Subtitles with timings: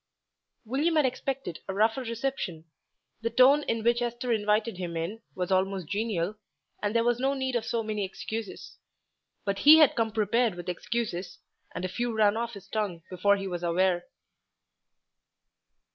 [0.65, 2.65] William had expected a rougher reception.
[3.21, 6.33] The tone in which Esther invited him in was almost genial,
[6.81, 8.77] and there was no need of so many excuses;
[9.45, 11.37] but he had come prepared with excuses,
[11.75, 14.05] and a few ran off his tongue before he was aware.